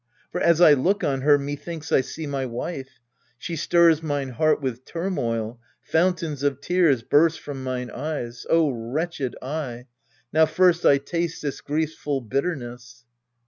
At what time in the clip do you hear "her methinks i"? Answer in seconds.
1.21-2.01